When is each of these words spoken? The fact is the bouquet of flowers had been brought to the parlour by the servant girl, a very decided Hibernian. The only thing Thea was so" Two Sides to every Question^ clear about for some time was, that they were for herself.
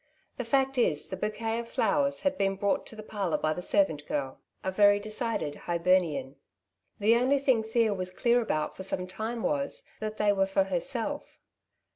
The 0.37 0.43
fact 0.45 0.79
is 0.79 1.09
the 1.09 1.15
bouquet 1.15 1.59
of 1.59 1.69
flowers 1.69 2.21
had 2.21 2.35
been 2.35 2.55
brought 2.55 2.87
to 2.87 2.95
the 2.95 3.03
parlour 3.03 3.37
by 3.37 3.53
the 3.53 3.61
servant 3.61 4.07
girl, 4.07 4.39
a 4.63 4.71
very 4.71 4.99
decided 4.99 5.53
Hibernian. 5.69 6.37
The 6.97 7.15
only 7.17 7.37
thing 7.37 7.61
Thea 7.61 7.93
was 7.93 8.09
so" 8.09 8.13
Two 8.15 8.17
Sides 8.17 8.23
to 8.23 8.29
every 8.29 8.33
Question^ 8.33 8.33
clear 8.33 8.41
about 8.41 8.77
for 8.77 8.81
some 8.81 9.05
time 9.05 9.43
was, 9.43 9.87
that 9.99 10.17
they 10.17 10.33
were 10.33 10.47
for 10.47 10.63
herself. 10.63 11.37